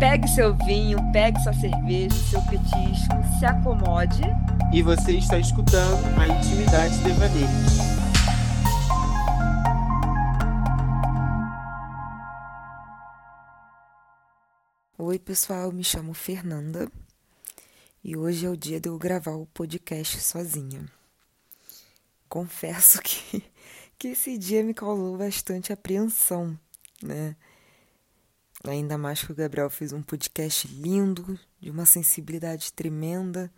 [0.00, 4.22] Pegue seu vinho, pegue sua cerveja, seu petisco, se acomode.
[4.72, 8.00] E você está escutando a Intimidade Devaneios.
[14.96, 16.90] Oi, pessoal, me chamo Fernanda
[18.02, 20.90] e hoje é o dia de eu gravar o podcast sozinha.
[22.26, 23.44] Confesso que,
[23.98, 26.58] que esse dia me causou bastante apreensão,
[27.02, 27.36] né?
[28.64, 33.50] Ainda mais que o Gabriel fez um podcast lindo, de uma sensibilidade tremenda.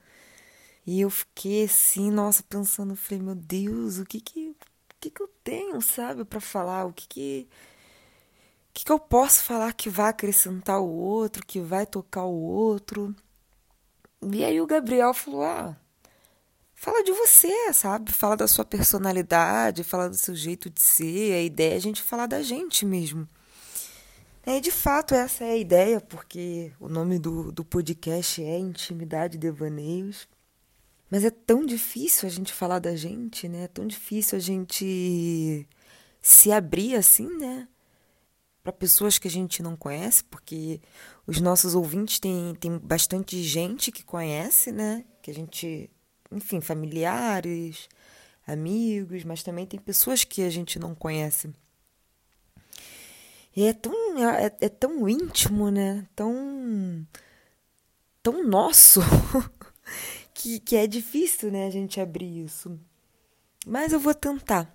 [0.87, 4.57] E eu fiquei assim, nossa, pensando, falei, meu Deus, o que que, o
[5.01, 6.87] que, que eu tenho, sabe, para falar?
[6.87, 7.49] O que que,
[8.71, 12.41] o que que eu posso falar que vai acrescentar o outro, que vai tocar o
[12.41, 13.15] outro?
[14.33, 15.77] E aí o Gabriel falou, ah,
[16.75, 18.13] fala de você, sabe?
[18.13, 21.35] Fala da sua personalidade, fala do seu jeito de ser.
[21.35, 23.29] A ideia é a gente falar da gente mesmo.
[24.45, 29.39] É, de fato, essa é a ideia, porque o nome do, do podcast é Intimidade
[29.39, 30.29] Devaneios.
[31.09, 33.65] Mas é tão difícil a gente falar da gente, né?
[33.65, 35.69] É tão difícil a gente
[36.21, 37.69] se abrir assim, né?
[38.65, 40.81] Para pessoas que a gente não conhece, porque
[41.27, 45.05] os nossos ouvintes têm, têm bastante gente que conhece, né?
[45.21, 45.91] Que a gente,
[46.33, 47.89] enfim, familiares,
[48.47, 51.53] amigos, mas também tem pessoas que a gente não conhece.
[53.55, 56.07] E é tão, é, é tão íntimo, né?
[56.17, 57.07] Tão,
[58.23, 59.01] tão nosso,
[60.35, 62.79] que, que é difícil, né, a gente abrir isso.
[63.67, 64.75] Mas eu vou tentar,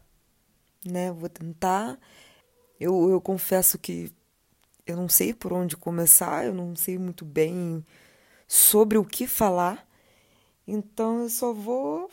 [0.85, 1.11] né?
[1.11, 1.99] Vou tentar.
[2.79, 4.11] Eu, eu confesso que
[4.85, 7.85] eu não sei por onde começar, eu não sei muito bem
[8.47, 9.87] sobre o que falar.
[10.67, 12.09] Então eu só vou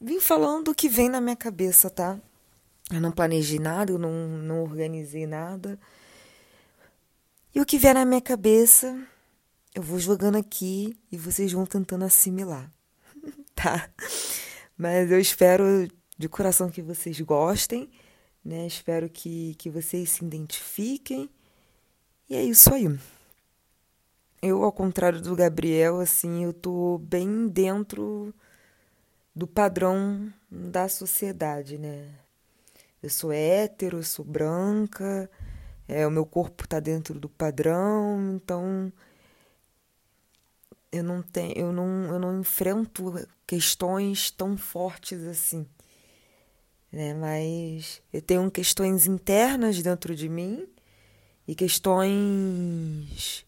[0.00, 2.20] vir falando o que vem na minha cabeça, tá?
[2.92, 5.78] Eu não planejei nada, eu não, não organizei nada.
[7.54, 8.96] E o que vier na minha cabeça,
[9.74, 12.70] eu vou jogando aqui e vocês vão tentando assimilar,
[13.54, 13.90] tá?
[14.76, 17.90] Mas eu espero de coração que vocês gostem,
[18.44, 18.66] né?
[18.66, 21.28] Espero que, que vocês se identifiquem.
[22.28, 22.86] E é isso aí.
[24.42, 28.32] Eu, ao contrário do Gabriel, assim, eu tô bem dentro
[29.34, 32.25] do padrão da sociedade, né?
[33.06, 35.30] Eu sou hétero, eu sou branca,
[35.86, 38.92] é, o meu corpo está dentro do padrão, então
[40.90, 43.14] eu não tenho, eu não, eu não enfrento
[43.46, 45.64] questões tão fortes assim,
[46.90, 47.14] né?
[47.14, 50.68] Mas eu tenho questões internas dentro de mim
[51.46, 53.46] e questões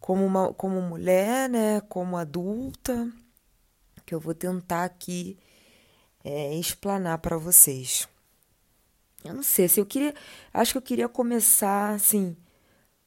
[0.00, 1.82] como uma, como mulher, né?
[1.90, 3.12] Como adulta,
[4.06, 5.38] que eu vou tentar aqui
[6.24, 8.08] é, explanar para vocês.
[9.28, 10.14] Eu não sei se eu queria.
[10.52, 12.36] Acho que eu queria começar assim.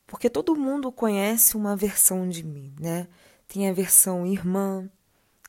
[0.07, 3.07] Porque todo mundo conhece uma versão de mim, né?
[3.47, 4.89] Tem a versão irmã.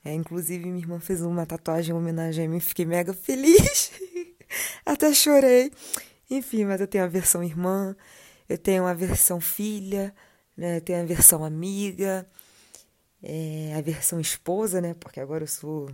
[0.04, 2.60] É, inclusive, minha irmã fez uma tatuagem em homenagem a mim.
[2.60, 3.92] Fiquei mega feliz.
[4.84, 5.70] Até chorei.
[6.30, 7.96] Enfim, mas eu tenho a versão irmã.
[8.48, 10.14] Eu tenho a versão filha.
[10.56, 10.76] Né?
[10.78, 12.28] Eu tenho a versão amiga.
[13.22, 14.94] É, a versão esposa, né?
[14.94, 15.90] Porque agora eu sou.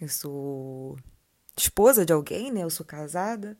[0.00, 0.96] Eu sou
[1.56, 2.62] esposa de alguém, né?
[2.62, 3.56] Eu sou casada.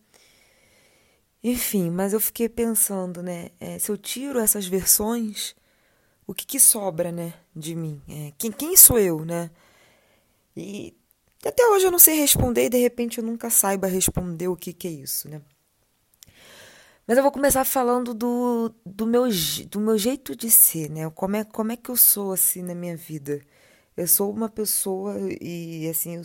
[1.42, 3.50] Enfim, mas eu fiquei pensando, né?
[3.58, 5.54] É, se eu tiro essas versões,
[6.26, 7.34] o que, que sobra, né?
[7.54, 8.00] De mim?
[8.08, 9.50] É, quem, quem sou eu, né?
[10.56, 10.94] E
[11.44, 14.72] até hoje eu não sei responder e de repente eu nunca saiba responder o que,
[14.72, 15.42] que é isso, né?
[17.06, 19.24] Mas eu vou começar falando do, do, meu,
[19.69, 21.10] do meu jeito de ser, né?
[21.10, 23.41] Como é, como é que eu sou assim na minha vida?
[23.97, 26.22] Eu sou uma pessoa e assim, eu,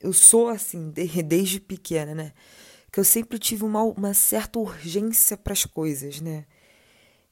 [0.00, 2.32] eu sou assim desde pequena, né?
[2.90, 6.46] Que eu sempre tive uma, uma certa urgência para as coisas, né?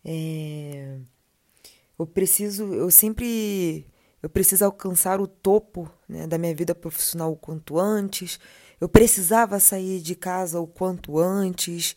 [0.04, 0.98] É...
[1.98, 3.86] Eu preciso, eu sempre,
[4.22, 8.38] eu preciso alcançar o topo né, da minha vida profissional o quanto antes.
[8.78, 11.96] Eu precisava sair de casa o quanto antes,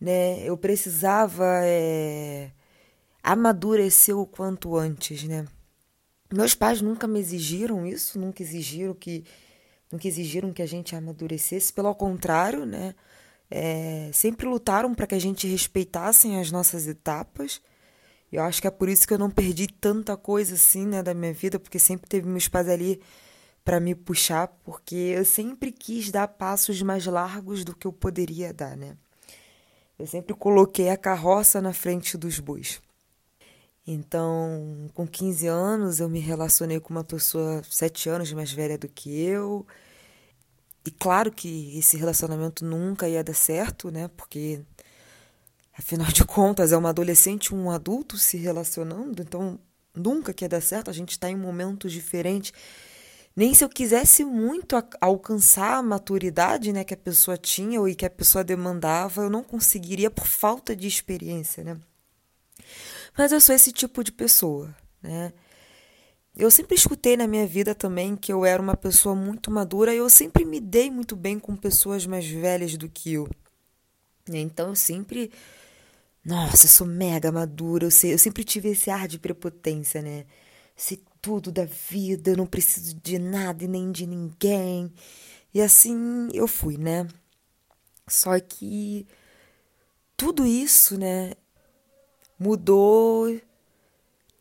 [0.00, 0.42] né?
[0.44, 2.52] Eu precisava é...
[3.22, 5.46] amadurecer o quanto antes, né?
[6.32, 9.24] Meus pais nunca me exigiram isso, nunca exigiram que
[9.90, 12.94] nunca exigiram que a gente amadurecesse, pelo contrário, né?
[13.50, 17.60] É, sempre lutaram para que a gente respeitassem as nossas etapas.
[18.30, 21.12] Eu acho que é por isso que eu não perdi tanta coisa assim, né, da
[21.12, 23.00] minha vida, porque sempre teve meus pais ali
[23.64, 28.52] para me puxar, porque eu sempre quis dar passos mais largos do que eu poderia
[28.54, 28.96] dar, né?
[29.98, 32.80] Eu sempre coloquei a carroça na frente dos bois.
[33.86, 38.88] Então, com 15 anos, eu me relacionei com uma pessoa sete anos mais velha do
[38.88, 39.66] que eu.
[40.84, 44.08] E claro que esse relacionamento nunca ia dar certo, né?
[44.16, 44.64] Porque
[45.80, 49.58] Afinal de contas, é uma adolescente e um adulto se relacionando, então
[49.94, 52.52] nunca quer dar certo, a gente está em momentos diferentes.
[53.34, 58.04] Nem se eu quisesse muito alcançar a maturidade né, que a pessoa tinha ou que
[58.04, 61.78] a pessoa demandava, eu não conseguiria por falta de experiência, né?
[63.16, 65.32] Mas eu sou esse tipo de pessoa, né?
[66.36, 69.98] Eu sempre escutei na minha vida também que eu era uma pessoa muito madura e
[69.98, 73.28] eu sempre me dei muito bem com pessoas mais velhas do que eu.
[74.28, 75.30] Então eu sempre.
[76.24, 80.26] Nossa, eu sou mega madura, eu, sei, eu sempre tive esse ar de prepotência, né?
[80.76, 84.92] Sei tudo da vida, eu não preciso de nada e nem de ninguém.
[85.52, 87.06] E assim eu fui, né?
[88.08, 89.06] Só que
[90.16, 91.32] tudo isso, né,
[92.40, 93.38] mudou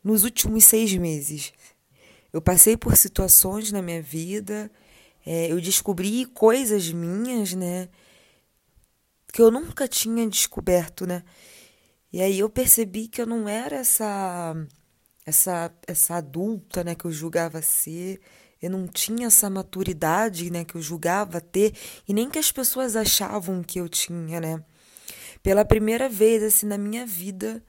[0.02, 1.52] nos últimos seis meses.
[2.32, 4.72] Eu passei por situações na minha vida,
[5.26, 7.90] é, eu descobri coisas minhas, né?
[9.34, 11.24] Que eu nunca tinha descoberto, né?
[12.12, 14.56] E aí eu percebi que eu não era essa
[15.26, 18.22] essa essa adulta, né, que eu julgava ser.
[18.62, 21.74] Eu não tinha essa maturidade, né, que eu julgava ter
[22.08, 24.64] e nem que as pessoas achavam que eu tinha, né?
[25.44, 27.64] Pela primeira vez assim na minha vida,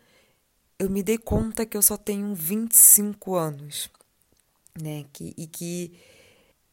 [0.81, 3.91] eu me dei conta que eu só tenho 25 anos
[4.81, 5.05] né?
[5.13, 5.93] Que, e que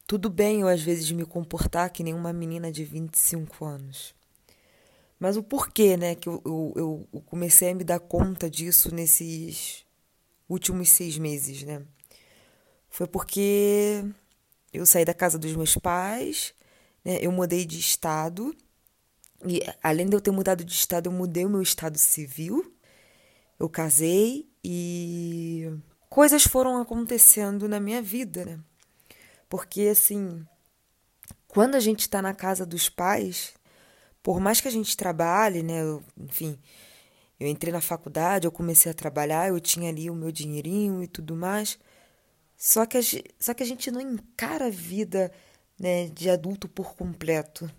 [0.05, 4.15] tudo bem eu às vezes me comportar que nem uma menina de 25 anos.
[5.19, 9.83] Mas o porquê, né, que eu, eu, eu comecei a me dar conta disso nesses
[10.47, 11.81] últimos seis meses, né?
[12.89, 14.03] Foi porque
[14.71, 16.53] eu saí da casa dos meus pais,
[17.03, 17.17] né?
[17.21, 18.55] Eu mudei de estado.
[19.45, 22.71] E além de eu ter mudado de estado, eu mudei o meu estado civil.
[23.59, 25.71] Eu casei e
[26.09, 28.59] coisas foram acontecendo na minha vida, né?
[29.49, 30.45] Porque, assim,
[31.47, 33.53] quando a gente está na casa dos pais,
[34.21, 35.81] por mais que a gente trabalhe, né?
[35.81, 36.59] Eu, enfim,
[37.39, 41.07] eu entrei na faculdade, eu comecei a trabalhar, eu tinha ali o meu dinheirinho e
[41.07, 41.79] tudo mais.
[42.57, 43.01] Só que a,
[43.39, 45.31] só que a gente não encara a vida
[45.79, 47.71] né, de adulto por completo.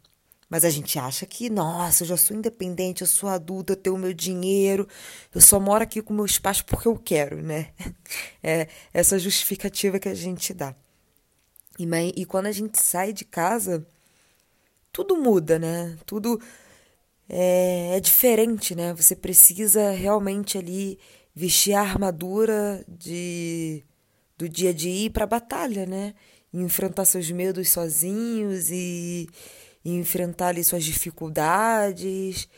[0.49, 3.99] Mas a gente acha que, nossa, eu já sou independente, eu sou adulta, eu tenho
[3.99, 4.89] meu dinheiro,
[5.35, 7.73] eu só moro aqui com meus pais porque eu quero, né?
[8.43, 10.75] É essa justificativa que a gente dá.
[11.79, 11.87] E,
[12.17, 13.87] e quando a gente sai de casa,
[14.93, 15.97] tudo muda, né?
[16.07, 16.41] Tudo
[17.29, 18.95] é, é diferente, né?
[18.95, 20.99] Você precisa realmente ali
[21.35, 23.85] vestir a armadura de,
[24.37, 26.15] do dia a dia e ir para a batalha, né?
[26.53, 29.29] E enfrentar seus medos sozinhos e
[29.85, 32.49] e enfrentar ali suas dificuldades.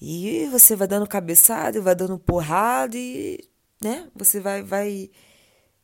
[0.00, 3.38] E você vai dando cabeçada, vai dando porrada e,
[3.82, 5.10] né, você vai vai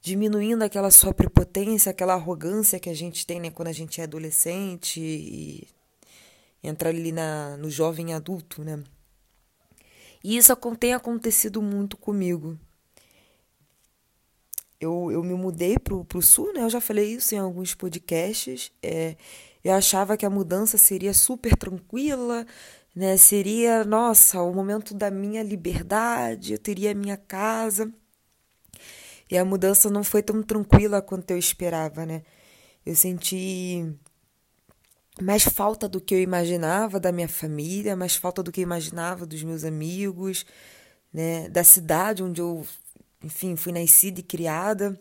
[0.00, 4.04] diminuindo aquela sua prepotência, aquela arrogância que a gente tem, né, quando a gente é
[4.04, 5.66] adolescente e
[6.62, 8.82] entra ali na, no jovem adulto, né?
[10.22, 12.58] E isso tem acontecido muito comigo.
[14.80, 16.62] Eu, eu me mudei pro, pro sul, né?
[16.62, 18.72] Eu já falei isso em alguns podcasts.
[18.82, 19.16] É,
[19.66, 22.46] eu achava que a mudança seria super tranquila,
[22.94, 23.16] né?
[23.16, 27.92] Seria, nossa, o momento da minha liberdade, eu teria a minha casa.
[29.28, 32.22] E a mudança não foi tão tranquila quanto eu esperava, né?
[32.84, 33.92] Eu senti
[35.20, 39.26] mais falta do que eu imaginava da minha família, mais falta do que eu imaginava
[39.26, 40.46] dos meus amigos,
[41.12, 41.48] né?
[41.48, 42.64] Da cidade onde eu,
[43.20, 44.96] enfim, fui nascida e criada.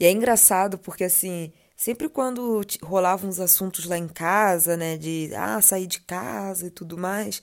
[0.00, 5.30] E é engraçado porque assim, Sempre quando rolavam uns assuntos lá em casa, né, de
[5.36, 7.42] ah, sair de casa e tudo mais,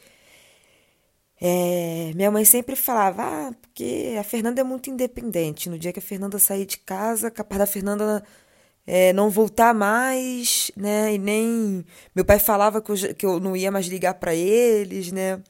[1.40, 5.70] é, minha mãe sempre falava, ah, porque a Fernanda é muito independente.
[5.70, 8.24] No dia que a Fernanda sair de casa, capaz da Fernanda
[8.88, 11.13] é, não voltar mais, né?
[11.13, 11.86] E nem
[12.16, 15.42] meu pai falava que eu, que eu não ia mais ligar para eles, né?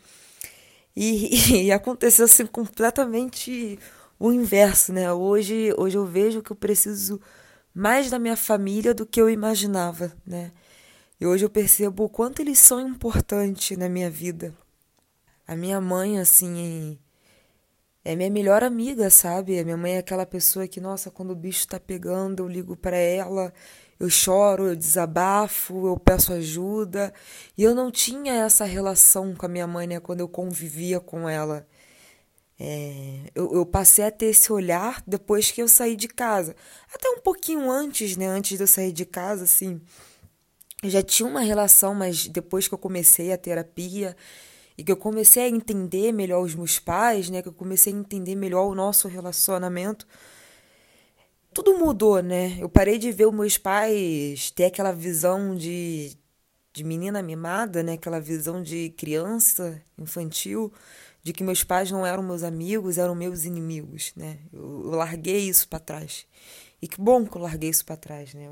[0.95, 3.79] E, e, aconteceu assim completamente
[4.19, 5.11] o inverso, né?
[5.13, 7.19] Hoje, hoje eu vejo que eu preciso
[7.73, 10.51] mais da minha família do que eu imaginava, né?
[11.19, 14.53] E hoje eu percebo o quanto eles são importantes na minha vida.
[15.47, 16.99] A minha mãe, assim,
[18.03, 19.57] é minha melhor amiga, sabe?
[19.59, 22.75] A minha mãe é aquela pessoa que, nossa, quando o bicho tá pegando, eu ligo
[22.75, 23.53] para ela,
[23.99, 27.13] eu choro, eu desabafo, eu peço ajuda.
[27.57, 31.29] E eu não tinha essa relação com a minha mãe, né, quando eu convivia com
[31.29, 31.65] ela.
[32.59, 36.55] É, eu, eu, passei a ter esse olhar depois que eu saí de casa.
[36.93, 38.27] Até um pouquinho antes, né?
[38.27, 39.81] Antes de eu sair de casa, assim.
[40.81, 44.15] Eu já tinha uma relação, mas depois que eu comecei a terapia
[44.77, 47.41] e que eu comecei a entender melhor os meus pais, né?
[47.41, 50.07] Que eu comecei a entender melhor o nosso relacionamento,
[51.53, 52.57] tudo mudou, né?
[52.59, 56.17] Eu parei de ver os meus pais ter aquela visão de
[56.73, 57.93] de menina mimada, né?
[57.93, 60.73] Aquela visão de criança infantil,
[61.23, 64.39] de que meus pais não eram meus amigos, eram meus inimigos, né?
[64.51, 66.27] Eu, eu larguei isso para trás.
[66.81, 68.51] E que bom que eu larguei isso para trás, né?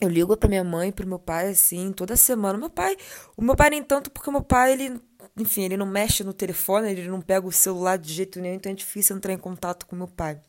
[0.00, 2.58] Eu ligo para minha mãe, para meu pai assim, toda semana.
[2.58, 2.96] Meu pai,
[3.36, 5.00] o meu pai nem tanto porque meu pai ele,
[5.36, 8.72] enfim, ele não mexe no telefone, ele não pega o celular de jeito nenhum, então
[8.72, 10.40] é difícil entrar em contato com meu pai.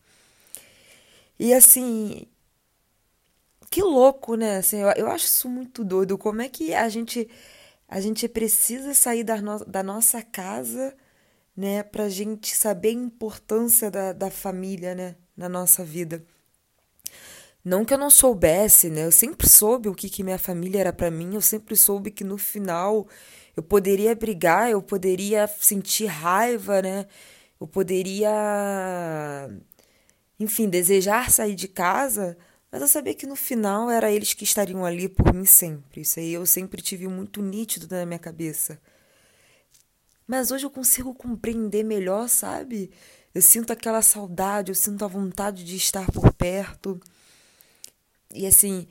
[1.37, 2.25] E assim,
[3.69, 4.57] que louco, né?
[4.57, 6.17] Assim, eu, eu acho isso muito doido.
[6.17, 7.29] Como é que a gente
[7.93, 10.95] a gente precisa sair da, no, da nossa casa,
[11.55, 16.25] né, pra gente saber a importância da, da família, né, na nossa vida.
[17.63, 19.05] Não que eu não soubesse, né?
[19.05, 22.23] Eu sempre soube o que, que minha família era para mim, eu sempre soube que
[22.23, 23.07] no final
[23.55, 27.05] eu poderia brigar, eu poderia sentir raiva, né?
[27.61, 29.49] Eu poderia,
[30.39, 32.35] enfim, desejar sair de casa,
[32.73, 36.01] mas eu sabia que no final era eles que estariam ali por mim sempre.
[36.01, 38.81] Isso aí eu sempre tive muito nítido na minha cabeça.
[40.25, 42.89] Mas hoje eu consigo compreender melhor, sabe?
[43.31, 46.99] Eu sinto aquela saudade, eu sinto a vontade de estar por perto.
[48.33, 48.87] E assim,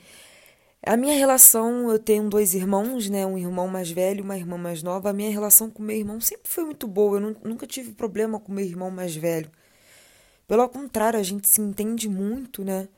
[0.81, 3.27] a minha relação, eu tenho dois irmãos, né?
[3.27, 5.11] Um irmão mais velho e uma irmã mais nova.
[5.11, 7.19] A minha relação com meu irmão sempre foi muito boa.
[7.19, 9.51] Eu nunca tive problema com meu irmão mais velho.
[10.47, 12.89] Pelo contrário, a gente se entende muito, né?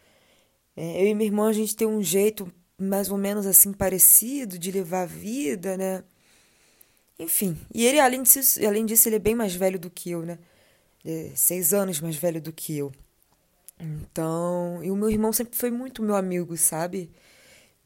[0.76, 4.58] É, eu e minha irmã, a gente tem um jeito mais ou menos assim parecido
[4.58, 6.04] de levar a vida, né?
[7.18, 10.22] Enfim, e ele, além disso, além disso, ele é bem mais velho do que eu,
[10.26, 10.38] né?
[11.04, 12.92] É seis anos mais velho do que eu.
[13.78, 17.10] Então, e o meu irmão sempre foi muito meu amigo, sabe?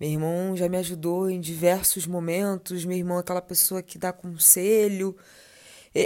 [0.00, 2.84] Meu irmão já me ajudou em diversos momentos.
[2.84, 5.16] Meu irmão é aquela pessoa que dá conselho,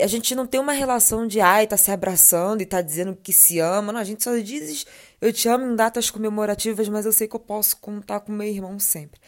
[0.00, 3.32] a gente não tem uma relação de ai, tá se abraçando e tá dizendo que
[3.32, 3.92] se ama.
[3.92, 4.86] Não, a gente só diz
[5.20, 8.46] eu te amo em datas comemorativas, mas eu sei que eu posso contar com meu
[8.46, 9.20] irmão sempre.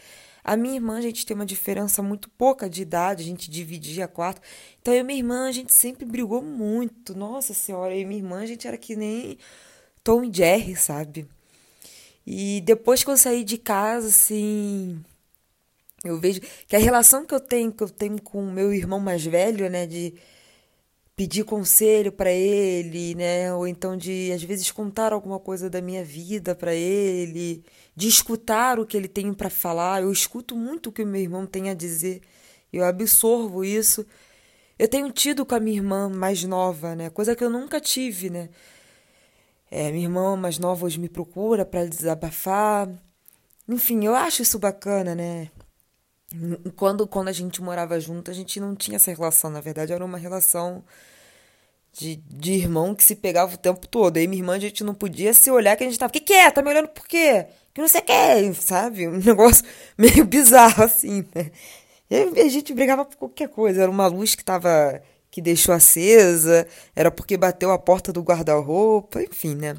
[0.43, 4.07] A minha irmã, a gente tem uma diferença muito pouca de idade, a gente dividia
[4.07, 4.41] quarto.
[4.81, 7.17] Então eu e minha irmã, a gente sempre brigou muito.
[7.17, 9.37] Nossa senhora, eu e minha irmã, a gente era que nem
[10.03, 11.27] Tom e Jerry, sabe?
[12.27, 15.03] E depois que eu saí de casa, assim,
[16.03, 18.99] eu vejo que a relação que eu tenho, que eu tenho com o meu irmão
[18.99, 20.13] mais velho, né, de
[21.15, 23.53] pedir conselho para ele, né?
[23.53, 27.63] Ou então de às vezes contar alguma coisa da minha vida para ele,
[27.95, 30.03] de escutar o que ele tem para falar.
[30.03, 32.21] Eu escuto muito o que o meu irmão tem a dizer.
[32.71, 34.05] Eu absorvo isso.
[34.77, 37.09] Eu tenho tido com a minha irmã mais nova, né?
[37.09, 38.49] Coisa que eu nunca tive, né?
[39.71, 42.89] É, minha irmã mais nova hoje me procura para desabafar.
[43.67, 45.49] Enfim, eu acho isso bacana, né?
[46.75, 49.49] Quando, quando a gente morava junto, a gente não tinha essa relação.
[49.49, 50.83] Na verdade, era uma relação
[51.93, 54.17] de, de irmão que se pegava o tempo todo.
[54.17, 56.09] Aí minha irmã, a gente não podia se olhar que a gente tava.
[56.09, 56.51] O que, que é?
[56.51, 57.47] Tá me olhando por quê?
[57.73, 59.07] Que não sei o que, sabe?
[59.07, 59.65] Um negócio
[59.97, 61.51] meio bizarro, assim, né?
[62.09, 63.81] E a gente brigava por qualquer coisa.
[63.83, 65.01] Era uma luz que tava.
[65.31, 69.75] que deixou acesa, era porque bateu a porta do guarda-roupa, enfim, né?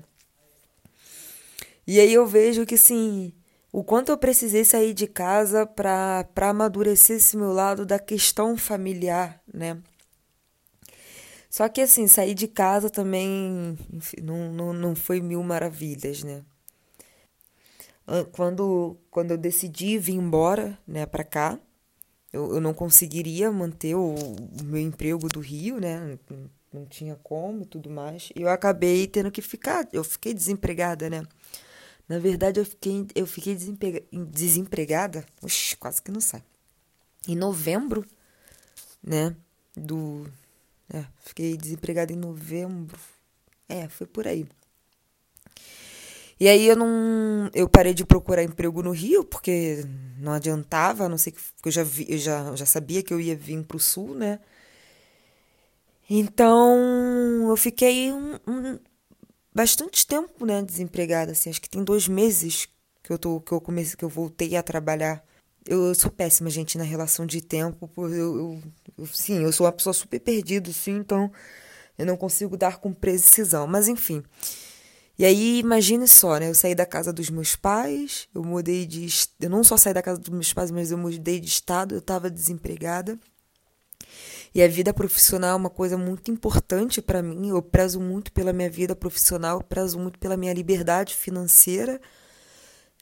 [1.87, 3.33] E aí eu vejo que, assim
[3.77, 9.39] o quanto eu precisei sair de casa para amadurecer esse meu lado da questão familiar,
[9.53, 9.77] né?
[11.51, 16.43] Só que assim, sair de casa também enfim, não, não, não foi mil maravilhas, né?
[18.33, 21.61] Quando, quando eu decidi vir embora, né, para cá,
[22.33, 26.19] eu, eu não conseguiria manter o, o meu emprego do Rio, né?
[26.73, 28.31] Não, tinha como e tudo mais.
[28.35, 31.27] E eu acabei tendo que ficar, eu fiquei desempregada, né?
[32.09, 33.57] Na verdade, eu fiquei, eu fiquei
[34.13, 36.43] desempregada, Oxi, quase que não sai.
[37.27, 38.07] Em novembro,
[39.03, 39.35] né?
[39.77, 40.27] Do.
[40.93, 42.99] É, fiquei desempregada em novembro.
[43.69, 44.47] É, foi por aí.
[46.39, 47.51] E aí eu não.
[47.55, 49.85] Eu parei de procurar emprego no Rio, porque
[50.19, 51.41] não adiantava, a não sei que.
[51.65, 54.39] eu já, vi, eu já, já sabia que eu ia vir pro sul, né?
[56.09, 58.79] Então eu fiquei um, um
[59.57, 62.69] bastante tempo, né, desempregada, assim, acho que tem dois meses
[63.03, 65.25] que eu tô, que eu comecei, que eu voltei a trabalhar.
[65.67, 68.63] Eu, eu sou péssima, gente, na relação de tempo, eu, eu,
[68.99, 71.33] eu, sim, eu sou uma pessoa super perdida, sim, então
[71.97, 74.23] eu não consigo dar com precisão, mas enfim.
[75.19, 76.51] E aí, imagine só, né?
[76.51, 79.07] Eu saí da casa dos meus pais, eu mudei de.
[79.41, 82.01] Eu não só saí da casa dos meus pais, mas eu mudei de estado, eu
[82.01, 83.19] estava desempregada.
[84.57, 87.51] E a vida profissional é uma coisa muito importante para mim.
[87.51, 92.01] Eu prezo muito pela minha vida profissional, prezo muito pela minha liberdade financeira,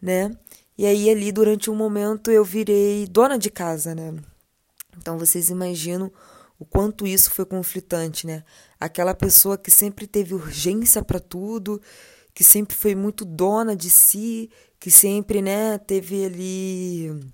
[0.03, 0.37] né?
[0.77, 4.17] E aí ali durante um momento eu virei dona de casa, né?
[4.99, 6.11] Então vocês imaginam
[6.59, 8.43] o quanto isso foi conflitante, né?
[8.81, 11.81] Aquela pessoa que sempre teve urgência para tudo,
[12.35, 17.33] que sempre foi muito dona de si, que sempre, né, teve ali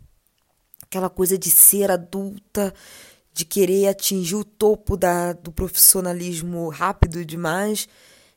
[0.83, 2.75] aquela coisa de ser adulta,
[3.41, 7.89] de querer atingir o topo da, do profissionalismo rápido demais,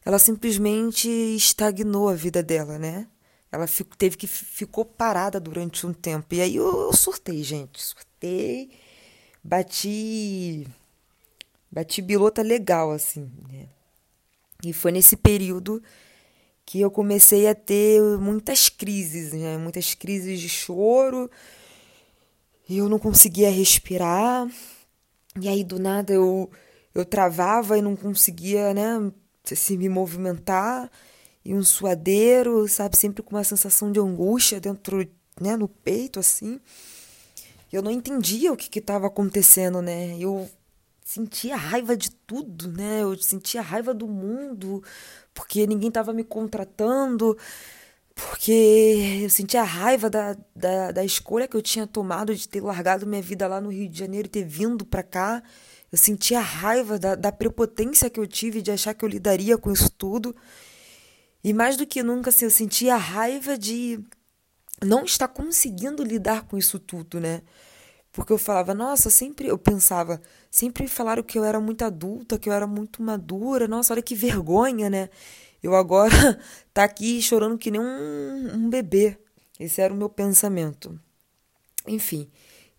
[0.05, 3.05] ela simplesmente estagnou a vida dela, né?
[3.51, 6.33] Ela fico, teve que ficou parada durante um tempo.
[6.33, 7.83] E aí eu, eu surtei, gente.
[7.83, 8.71] Surtei.
[9.43, 10.65] Bati.
[11.69, 13.67] Bati bilota legal, assim, né?
[14.63, 15.83] E foi nesse período
[16.65, 19.57] que eu comecei a ter muitas crises, né?
[19.57, 21.29] Muitas crises de choro.
[22.69, 24.47] E eu não conseguia respirar.
[25.39, 26.49] E aí, do nada, eu,
[26.93, 29.11] eu travava e não conseguia, né?
[29.43, 30.89] Se me movimentar
[31.43, 35.05] e um suadeiro, sabe, sempre com uma sensação de angústia dentro,
[35.39, 36.59] né, no peito assim.
[37.71, 40.15] Eu não entendia o que estava acontecendo, né?
[40.19, 40.49] Eu
[41.03, 43.01] sentia raiva de tudo, né?
[43.01, 44.83] Eu sentia raiva do mundo,
[45.33, 47.37] porque ninguém estava me contratando,
[48.15, 53.07] porque eu sentia raiva da, da, da escolha que eu tinha tomado de ter largado
[53.07, 55.41] minha vida lá no Rio de Janeiro e ter vindo para cá.
[55.91, 59.71] Eu sentia raiva da, da prepotência que eu tive de achar que eu lidaria com
[59.71, 60.35] isso tudo.
[61.43, 63.99] E mais do que nunca, assim, eu sentia a raiva de
[64.83, 67.41] não estar conseguindo lidar com isso tudo, né?
[68.11, 72.47] Porque eu falava, nossa, sempre eu pensava, sempre falaram que eu era muito adulta, que
[72.49, 75.09] eu era muito madura, nossa, olha que vergonha, né?
[75.63, 76.13] Eu agora
[76.73, 79.17] tá aqui chorando que nem um, um bebê.
[79.59, 80.99] Esse era o meu pensamento.
[81.87, 82.29] Enfim.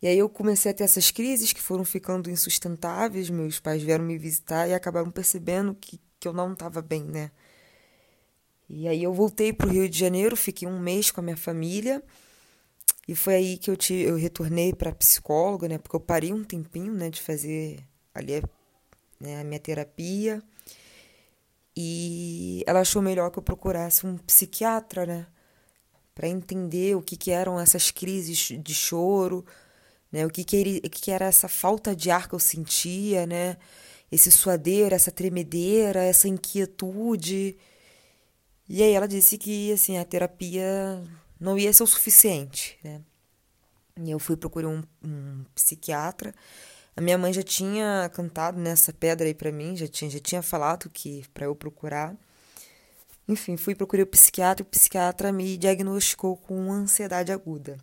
[0.03, 3.31] E aí eu comecei a ter essas crises que foram ficando insustentáveis.
[3.31, 7.31] Meus pais vieram me visitar e acabaram percebendo que, que eu não estava bem, né?
[8.69, 11.37] E aí eu voltei para o Rio de Janeiro, fiquei um mês com a minha
[11.37, 12.03] família.
[13.07, 15.79] E foi aí que eu, te, eu retornei para psicóloga, né?
[15.79, 17.79] Porque eu parei um tempinho, né, de fazer
[18.14, 18.43] ali
[19.21, 20.43] né, a minha terapia.
[21.76, 25.26] E ela achou melhor que eu procurasse um psiquiatra, né?
[26.14, 29.45] Para entender o que, que eram essas crises de choro,
[30.12, 30.25] né?
[30.25, 33.26] O que, que, ele, o que, que era essa falta de ar que eu sentia,
[33.26, 33.57] né?
[34.12, 37.57] Esse suadeiro, essa tremedeira, essa inquietude.
[38.69, 41.02] E aí ela disse que assim a terapia
[41.41, 43.02] não ia ser o suficiente, né?
[44.00, 46.34] E eu fui procurar um, um psiquiatra.
[46.97, 50.43] A minha mãe já tinha cantado nessa pedra aí para mim, já tinha, já tinha
[50.43, 52.17] falado que para eu procurar.
[53.28, 57.78] Enfim, fui procurar o psiquiatra, o psiquiatra me diagnosticou com ansiedade aguda.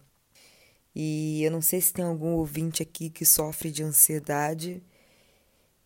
[0.95, 4.84] E eu não sei se tem algum ouvinte aqui que sofre de ansiedade.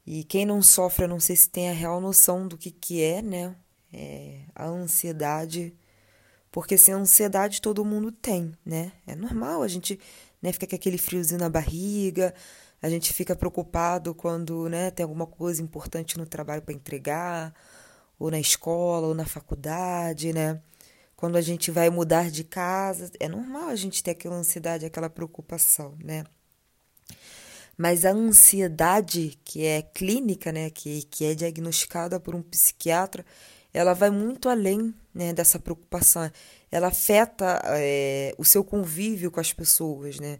[0.06, 3.02] E quem não sofre, eu não sei se tem a real noção do que, que
[3.02, 3.56] é, né?
[3.96, 5.74] é, a ansiedade,
[6.52, 8.92] porque sem ansiedade todo mundo tem, né?
[9.08, 10.00] É normal, a gente
[10.42, 12.34] né, fica com aquele friozinho na barriga,
[12.82, 17.54] a gente fica preocupado quando né, tem alguma coisa importante no trabalho para entregar,
[18.20, 20.62] ou na escola, ou na faculdade, né?
[21.16, 25.10] Quando a gente vai mudar de casa, é normal a gente ter aquela ansiedade, aquela
[25.10, 26.26] preocupação, né?
[27.78, 33.26] Mas a ansiedade, que é clínica, né, que, que é diagnosticada por um psiquiatra,
[33.74, 36.32] ela vai muito além né, dessa preocupação.
[36.72, 40.40] Ela afeta é, o seu convívio com as pessoas, né?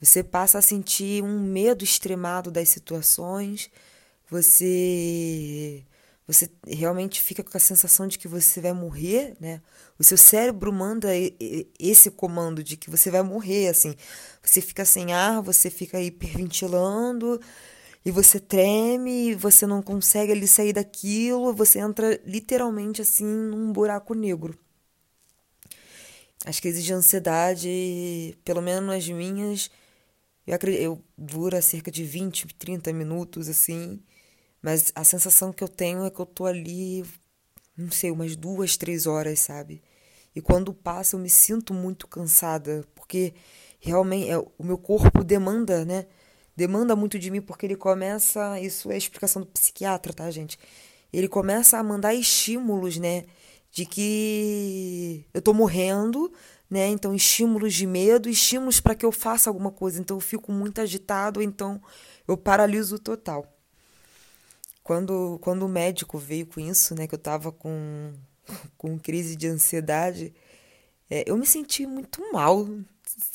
[0.00, 3.70] Você passa a sentir um medo extremado das situações,
[4.30, 5.84] você
[6.26, 9.60] você realmente fica com a sensação de que você vai morrer, né?
[9.98, 11.08] O seu cérebro manda
[11.78, 13.96] esse comando de que você vai morrer, assim.
[14.40, 17.40] Você fica sem ar, você fica hiperventilando,
[18.04, 24.14] e você treme, você não consegue ali sair daquilo, você entra literalmente assim num buraco
[24.14, 24.56] negro.
[26.44, 29.70] As crises de ansiedade, pelo menos as minhas,
[30.46, 34.02] eu, acredito, eu dura cerca de 20, 30 minutos assim,
[34.62, 37.04] mas a sensação que eu tenho é que eu tô ali,
[37.76, 39.82] não sei, umas duas, três horas, sabe?
[40.34, 43.34] E quando passa eu me sinto muito cansada, porque
[43.80, 46.06] realmente é, o meu corpo demanda, né?
[46.60, 50.58] demanda muito de mim porque ele começa, isso é a explicação do psiquiatra, tá, gente?
[51.12, 53.24] Ele começa a mandar estímulos, né,
[53.72, 56.32] de que eu tô morrendo,
[56.70, 56.88] né?
[56.88, 60.00] Então estímulos de medo, estímulos para que eu faça alguma coisa.
[60.00, 61.82] Então eu fico muito agitado, então
[62.28, 63.46] eu paraliso total.
[64.82, 68.12] Quando quando o médico veio com isso, né, que eu tava com
[68.78, 70.32] com crise de ansiedade,
[71.10, 72.68] é, eu me senti muito mal,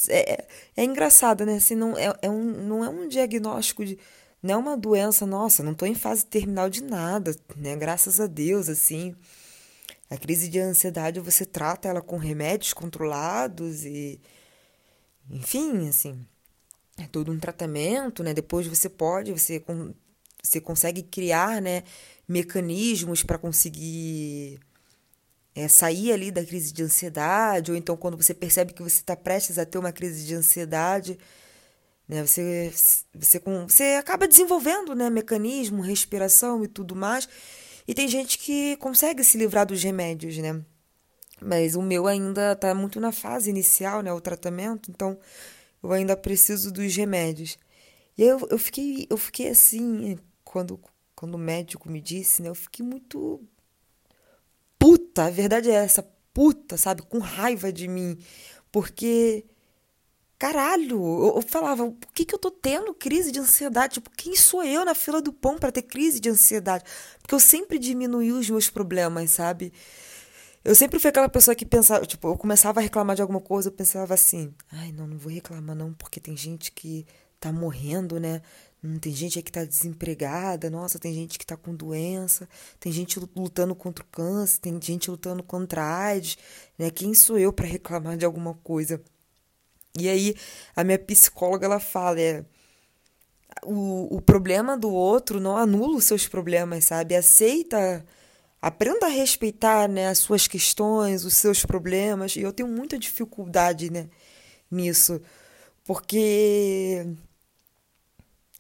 [0.09, 0.45] é,
[0.77, 1.55] é engraçado, né?
[1.55, 3.97] Assim, não, é, é um, não é um diagnóstico de.
[4.41, 7.75] Não é uma doença, nossa, não estou em fase terminal de nada, né?
[7.75, 9.15] Graças a Deus, assim.
[10.09, 14.19] A crise de ansiedade você trata ela com remédios controlados e.
[15.29, 16.25] Enfim, assim.
[16.97, 18.33] É todo um tratamento, né?
[18.33, 19.63] Depois você pode, você,
[20.41, 21.83] você consegue criar, né?
[22.27, 24.59] Mecanismos para conseguir
[25.55, 29.15] é, sair ali da crise de ansiedade, ou então quando você percebe que você está
[29.15, 31.17] prestes a ter uma crise de ansiedade,
[32.07, 32.71] né, você,
[33.13, 37.27] você, você acaba desenvolvendo né, mecanismo, respiração e tudo mais.
[37.87, 40.63] E tem gente que consegue se livrar dos remédios, né?
[41.41, 44.11] Mas o meu ainda está muito na fase inicial, né?
[44.11, 45.19] O tratamento, então
[45.83, 47.57] eu ainda preciso dos remédios.
[48.17, 50.79] E aí eu, eu fiquei, eu fiquei assim, quando,
[51.15, 52.49] quando o médico me disse, né?
[52.49, 53.41] Eu fiquei muito
[54.79, 57.01] puta, a verdade é essa, puta, sabe?
[57.03, 58.17] Com raiva de mim.
[58.71, 59.45] Porque
[60.37, 63.95] caralho, eu, eu, falava, por que, que eu tô tendo crise de ansiedade?
[63.95, 66.83] Tipo, quem sou eu na fila do pão para ter crise de ansiedade?
[67.21, 69.71] Porque eu sempre diminuí os meus problemas, sabe?
[70.63, 73.69] Eu sempre fui aquela pessoa que pensava, tipo, eu começava a reclamar de alguma coisa,
[73.69, 77.05] eu pensava assim, ai, não, não vou reclamar não, porque tem gente que
[77.39, 78.41] tá morrendo, né?
[78.83, 82.91] Hum, tem gente aí que tá desempregada, nossa, tem gente que tá com doença, tem
[82.91, 86.37] gente lutando contra o câncer, tem gente lutando contra a AIDS,
[86.77, 86.89] né?
[86.89, 89.01] Quem sou eu para reclamar de alguma coisa?
[89.99, 90.35] E aí
[90.75, 92.45] a minha psicóloga ela fala, é,
[93.63, 97.15] o, o problema do outro não anula os seus problemas, sabe?
[97.15, 98.05] Aceita,
[98.61, 102.35] aprenda a respeitar, né, as suas questões, os seus problemas.
[102.35, 104.09] E eu tenho muita dificuldade, né,
[104.71, 105.21] nisso,
[105.83, 107.05] porque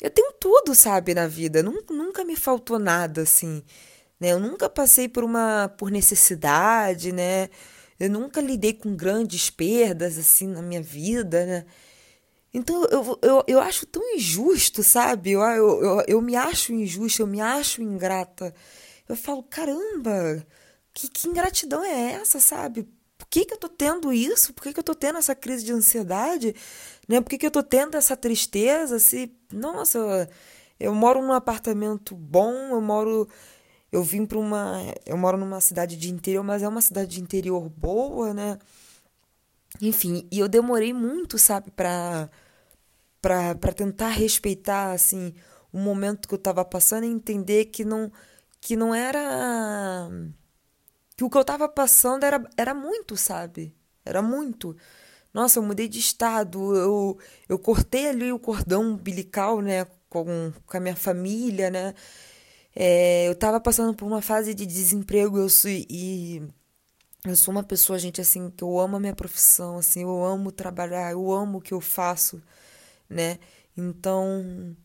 [0.01, 1.63] eu tenho tudo, sabe, na vida.
[1.63, 3.63] Nunca, nunca me faltou nada, assim,
[4.19, 4.33] né?
[4.33, 7.49] Eu nunca passei por uma por necessidade, né?
[7.99, 11.65] Eu nunca lidei com grandes perdas assim na minha vida, né?
[12.53, 15.31] Então eu, eu, eu acho tão injusto, sabe?
[15.31, 18.53] Eu, eu, eu, eu me acho injusta, eu me acho ingrata.
[19.07, 20.45] Eu falo, caramba,
[20.95, 22.87] que, que ingratidão é essa, sabe?
[23.17, 24.53] Por que, que eu tô tendo isso?
[24.53, 26.55] Por que, que eu tô tendo essa crise de ansiedade?
[27.07, 27.21] Né?
[27.21, 28.99] Por que, que eu tô tendo essa tristeza?
[28.99, 30.29] Se, nossa,
[30.79, 33.27] eu moro num apartamento bom, eu moro
[33.95, 34.81] eu vim para uma.
[35.05, 38.59] Eu moro numa cidade de interior, mas é uma cidade de interior boa, né?
[39.81, 42.29] Enfim, e eu demorei muito, sabe, para
[43.21, 45.33] para tentar respeitar, assim,
[45.73, 48.11] o momento que eu estava passando e entender que não,
[48.61, 50.09] que não era.
[51.17, 53.73] que o que eu estava passando era, era muito, sabe?
[54.05, 54.75] Era muito.
[55.33, 57.17] Nossa, eu mudei de estado, eu,
[57.49, 61.93] eu cortei ali o cordão umbilical, né, com, com a minha família, né?
[62.75, 66.43] É, eu estava passando por uma fase de desemprego eu sou, e
[67.25, 70.51] eu sou uma pessoa, gente, assim, que eu amo a minha profissão, assim, eu amo
[70.51, 72.41] trabalhar, eu amo o que eu faço,
[73.09, 73.39] né?
[73.77, 74.75] Então,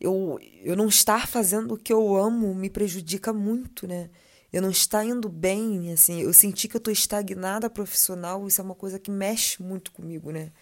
[0.00, 4.10] eu, eu não estar fazendo o que eu amo me prejudica muito, né?
[4.52, 8.64] Eu não estar indo bem, assim, eu senti que eu estou estagnada profissional, isso é
[8.64, 10.52] uma coisa que mexe muito comigo, né?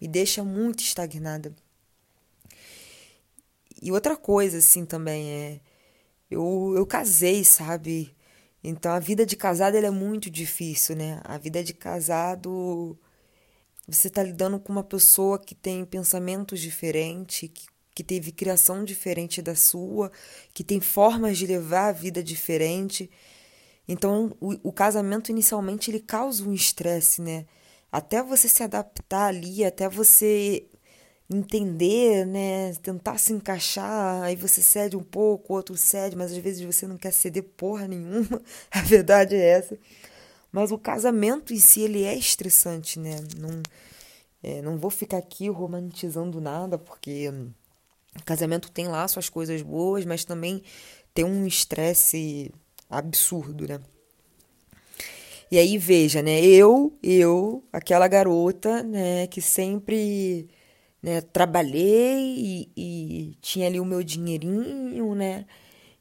[0.00, 1.54] Me deixa muito estagnada.
[3.82, 5.60] E outra coisa, assim, também é
[6.34, 8.14] eu, eu casei, sabe?
[8.62, 11.20] Então a vida de casado é muito difícil, né?
[11.24, 12.98] A vida de casado
[13.86, 19.42] você está lidando com uma pessoa que tem pensamentos diferentes, que, que teve criação diferente
[19.42, 20.10] da sua,
[20.54, 23.10] que tem formas de levar a vida diferente.
[23.86, 27.46] Então o, o casamento inicialmente ele causa um estresse, né?
[27.92, 30.66] Até você se adaptar ali, até você
[31.30, 32.74] entender, né?
[32.82, 36.86] Tentar se encaixar, aí você cede um pouco, o outro cede, mas às vezes você
[36.86, 38.42] não quer ceder porra nenhuma.
[38.70, 39.78] A verdade é essa.
[40.52, 43.16] Mas o casamento em si, ele é estressante, né?
[43.38, 43.62] Não,
[44.42, 47.32] é, não vou ficar aqui romantizando nada, porque
[48.24, 50.62] casamento tem lá suas coisas boas, mas também
[51.12, 52.52] tem um estresse
[52.88, 53.80] absurdo, né?
[55.50, 56.44] E aí veja, né?
[56.44, 60.48] Eu, eu, aquela garota, né, que sempre
[61.04, 61.20] né?
[61.20, 65.44] Trabalhei e, e tinha ali o meu dinheirinho, né?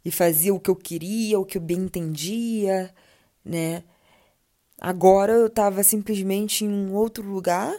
[0.04, 2.90] E fazia o que eu queria, o que eu bem entendia,
[3.44, 3.84] né?
[4.80, 7.76] Agora eu estava simplesmente em um outro lugar,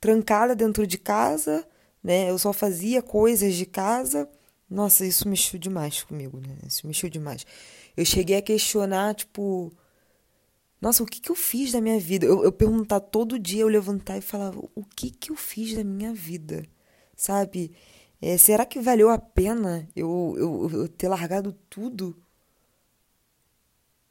[0.00, 1.64] trancada dentro de casa,
[2.02, 2.28] né?
[2.28, 4.28] Eu só fazia coisas de casa.
[4.68, 6.56] Nossa, isso mexeu demais comigo, né?
[6.66, 7.46] Isso mexeu demais.
[7.96, 9.72] Eu cheguei a questionar, tipo,
[10.80, 12.24] nossa, o que, que eu fiz da minha vida?
[12.26, 15.84] Eu, eu perguntar todo dia, eu levantar e falar: o que, que eu fiz da
[15.84, 16.64] minha vida?
[17.14, 17.72] Sabe?
[18.20, 22.16] É, será que valeu a pena eu, eu, eu ter largado tudo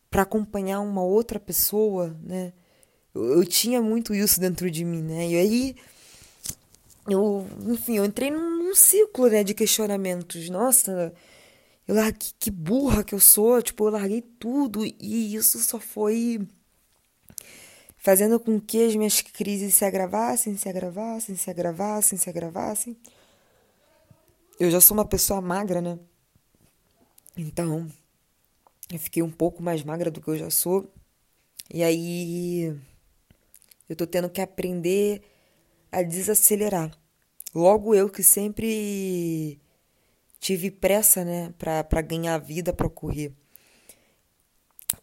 [0.10, 2.54] para acompanhar uma outra pessoa, né?
[3.14, 5.28] Eu, eu, tinha muito isso dentro de mim, né?
[5.30, 5.76] E aí,
[7.08, 10.50] eu, enfim, eu entrei num, num ciclo, né, de questionamentos.
[10.50, 11.14] Nossa,
[11.88, 16.40] eu larguei, que burra que eu sou, tipo, eu larguei tudo e isso só foi
[18.00, 22.98] fazendo com que as minhas crises se agravassem, se agravassem, se agravassem, se agravassem.
[24.60, 26.00] Eu já sou uma pessoa magra, né?
[27.38, 27.90] Então,
[28.92, 30.92] eu fiquei um pouco mais magra do que eu já sou.
[31.72, 32.76] E aí
[33.88, 35.22] eu tô tendo que aprender
[35.92, 36.92] a desacelerar.
[37.54, 39.60] Logo eu que sempre
[40.40, 43.34] tive pressa, né, para ganhar vida, para correr.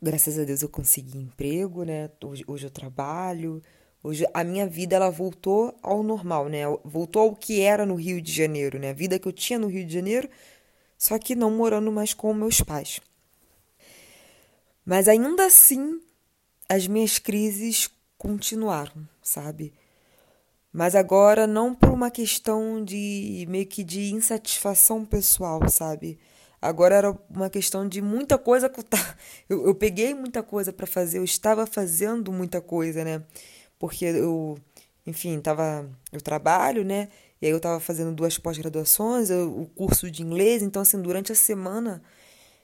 [0.02, 2.10] Graças a Deus eu consegui emprego, né?
[2.22, 3.62] Hoje, hoje eu trabalho.
[4.02, 6.62] Hoje a minha vida ela voltou ao normal, né?
[6.84, 8.90] Voltou ao que era no Rio de Janeiro, né?
[8.90, 10.28] A vida que eu tinha no Rio de Janeiro,
[10.98, 13.00] só que não morando mais com meus pais.
[14.84, 16.00] Mas ainda assim,
[16.68, 19.72] as minhas crises continuaram, sabe?
[20.72, 26.18] Mas agora não por uma questão de meio que de insatisfação pessoal, sabe?
[26.60, 29.16] Agora era uma questão de muita coisa tá,
[29.48, 33.22] eu, eu peguei muita coisa para fazer, eu estava fazendo muita coisa, né?
[33.78, 34.58] Porque eu,
[35.06, 37.08] enfim, tava, eu trabalho, né?
[37.40, 41.34] E aí eu estava fazendo duas pós-graduações, o curso de inglês, então assim, durante a
[41.34, 42.02] semana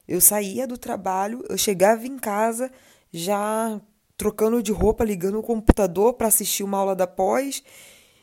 [0.09, 2.71] eu saía do trabalho, eu chegava em casa
[3.13, 3.81] já
[4.17, 7.63] trocando de roupa, ligando o computador para assistir uma aula da pós.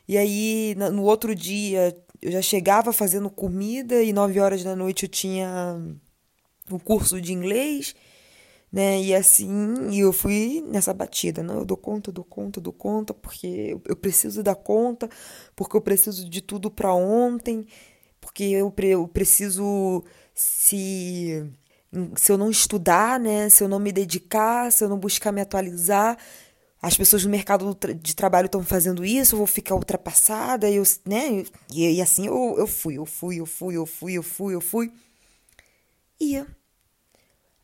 [0.07, 5.03] E aí no outro dia eu já chegava fazendo comida e nove horas da noite
[5.03, 5.79] eu tinha
[6.69, 7.95] o curso de inglês,
[8.71, 9.01] né?
[9.01, 13.77] E assim, eu fui nessa batida, não, eu dou conta, dou conta, dou conta, porque
[13.85, 15.09] eu preciso dar conta,
[15.55, 17.65] porque eu preciso de tudo para ontem,
[18.21, 20.03] porque eu, eu preciso
[20.33, 21.43] se
[22.15, 25.41] se eu não estudar, né, se eu não me dedicar, se eu não buscar me
[25.41, 26.17] atualizar,
[26.81, 31.43] as pessoas no mercado de trabalho estão fazendo isso, eu vou ficar ultrapassada, eu, né?
[31.73, 34.61] E, e assim eu, eu fui, eu fui, eu fui, eu fui, eu fui, eu
[34.61, 34.93] fui.
[36.19, 36.47] Ia.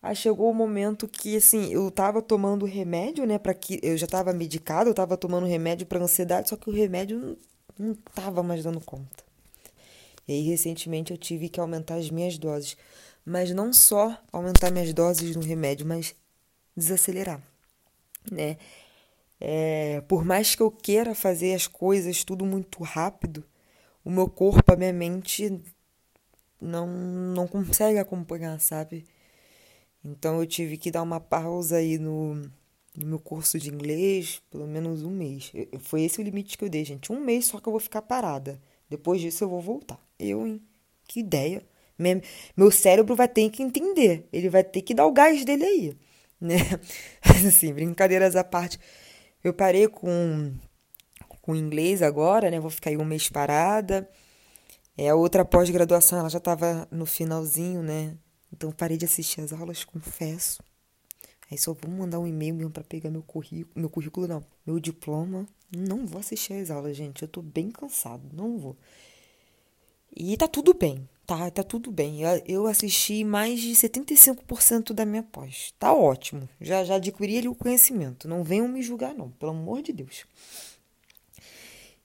[0.01, 4.05] Aí chegou o momento que, assim, eu tava tomando remédio, né, para que eu já
[4.05, 7.37] tava medicada, eu tava tomando remédio para ansiedade, só que o remédio não,
[7.87, 9.23] não tava mais dando conta.
[10.27, 12.77] E aí, recentemente, eu tive que aumentar as minhas doses.
[13.25, 16.15] Mas não só aumentar minhas doses no remédio, mas
[16.77, 17.41] desacelerar,
[18.31, 18.57] né?
[19.47, 23.45] É, por mais que eu queira fazer as coisas tudo muito rápido,
[24.03, 25.61] o meu corpo, a minha mente
[26.59, 29.05] não, não consegue acompanhar, sabe?
[30.03, 32.33] Então eu tive que dar uma pausa aí no,
[32.95, 35.51] no meu curso de inglês, pelo menos um mês.
[35.79, 37.13] Foi esse o limite que eu dei, gente.
[37.13, 38.59] Um mês só que eu vou ficar parada.
[38.89, 40.03] Depois disso eu vou voltar.
[40.17, 40.59] Eu, hein?
[41.07, 41.63] Que ideia.
[42.57, 44.27] Meu cérebro vai ter que entender.
[44.33, 45.97] Ele vai ter que dar o gás dele aí,
[46.41, 46.55] né?
[47.47, 48.79] assim, brincadeiras à parte.
[49.45, 50.55] Eu parei com
[51.39, 52.59] com inglês agora, né?
[52.59, 54.09] Vou ficar aí um mês parada.
[54.97, 58.17] É, a outra pós-graduação, ela já estava no finalzinho, né?
[58.51, 60.63] Então parei de assistir as aulas, confesso.
[61.51, 64.79] Aí só vou mandar um e-mail mesmo para pegar meu currículo, meu currículo não, meu
[64.79, 65.45] diploma.
[65.77, 67.21] Não vou assistir as aulas, gente.
[67.21, 68.75] Eu tô bem cansado, não vou.
[70.15, 71.49] E tá tudo bem, tá?
[71.49, 72.19] Tá tudo bem.
[72.45, 75.73] Eu assisti mais de 75% da minha pós.
[75.79, 76.47] Tá ótimo.
[76.61, 78.27] Já já adquiri ali o conhecimento.
[78.27, 80.25] Não venham me julgar não, pelo amor de Deus.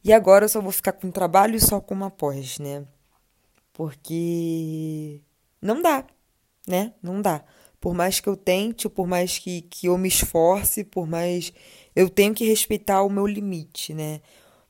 [0.02, 2.84] E agora eu só vou ficar com trabalho e só com uma pós, né?
[3.72, 5.20] Porque
[5.60, 6.04] não dá,
[6.66, 6.94] né?
[7.02, 7.44] Não dá.
[7.78, 11.52] Por mais que eu tente, por mais que, que eu me esforce, por mais.
[11.94, 14.20] Eu tenho que respeitar o meu limite, né?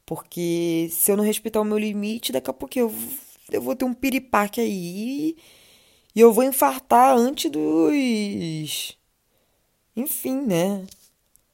[0.05, 2.93] Porque se eu não respeitar o meu limite, daqui a pouco eu
[3.51, 5.37] eu vou ter um piripaque aí
[6.15, 8.99] e eu vou infartar antes dos.
[9.97, 10.87] Enfim, né?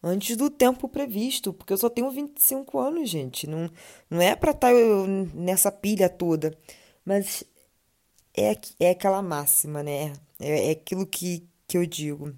[0.02, 3.46] Antes do tempo previsto, porque eu só tenho 25 anos, gente.
[3.46, 3.70] Não,
[4.10, 6.56] não é pra estar tá nessa pilha toda.
[7.04, 7.44] Mas
[8.36, 10.12] é, é aquela máxima, né?
[10.40, 12.34] É, é aquilo que, que eu digo.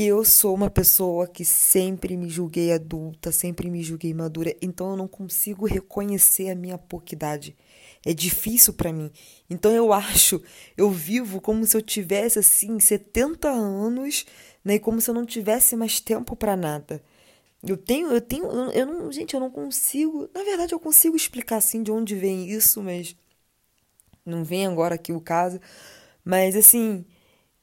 [0.00, 4.96] Eu sou uma pessoa que sempre me julguei adulta, sempre me julguei madura, então eu
[4.96, 7.56] não consigo reconhecer a minha pouca idade.
[8.06, 9.10] É difícil para mim.
[9.50, 10.40] Então eu acho,
[10.76, 14.24] eu vivo como se eu tivesse assim 70 anos,
[14.64, 17.02] né, e como se eu não tivesse mais tempo para nada.
[17.60, 21.56] Eu tenho, eu tenho, eu não, gente, eu não consigo, na verdade eu consigo explicar
[21.56, 23.16] assim de onde vem isso, mas
[24.24, 25.60] não vem agora aqui o caso,
[26.24, 27.04] mas assim,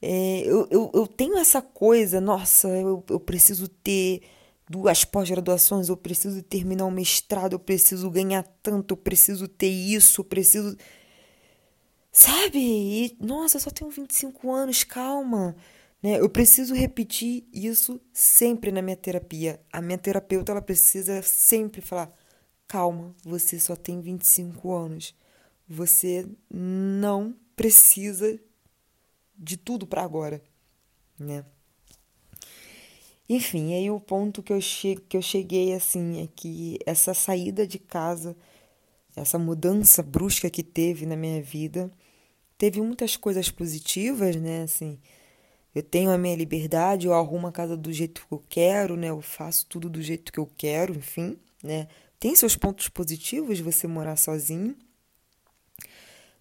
[0.08, 4.22] é, eu, eu, eu tenho essa coisa, nossa, eu, eu preciso ter
[4.70, 10.22] duas pós-graduações, eu preciso terminar um mestrado, eu preciso ganhar tanto, eu preciso ter isso,
[10.22, 10.78] eu preciso.
[12.12, 12.60] Sabe?
[12.60, 15.56] E, nossa, eu só tenho 25 anos, calma.
[16.04, 16.20] Né?
[16.20, 19.60] Eu preciso repetir isso sempre na minha terapia.
[19.74, 22.14] A minha terapeuta ela precisa sempre falar:
[22.68, 25.16] calma, você só tem 25 anos.
[25.68, 28.40] Você não precisa
[29.38, 30.42] de tudo para agora,
[31.20, 31.46] né?
[33.28, 37.66] Enfim, aí o ponto que eu, che que eu cheguei assim é que essa saída
[37.66, 38.36] de casa,
[39.16, 41.92] essa mudança brusca que teve na minha vida,
[42.58, 44.64] teve muitas coisas positivas, né?
[44.64, 45.00] Assim,
[45.74, 49.10] eu tenho a minha liberdade, eu arrumo a casa do jeito que eu quero, né?
[49.10, 51.88] Eu faço tudo do jeito que eu quero, enfim, né?
[52.20, 54.76] Tem seus pontos positivos você morar sozinho.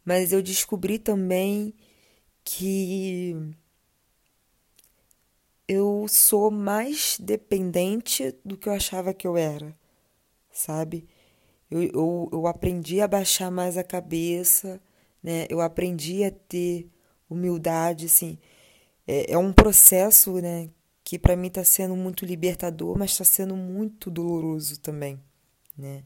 [0.05, 1.75] Mas eu descobri também
[2.45, 3.55] que
[5.67, 9.75] eu sou mais dependente do que eu achava que eu era,
[10.53, 11.09] sabe?
[11.71, 14.81] Eu, eu, eu aprendi a baixar mais a cabeça,
[15.23, 15.47] né?
[15.51, 16.89] Eu aprendi a ter
[17.29, 18.39] humildade, assim.
[19.07, 20.71] É, é um processo, né?
[21.05, 25.21] Que para mim está sendo muito libertador, mas está sendo muito doloroso também,
[25.77, 26.05] né?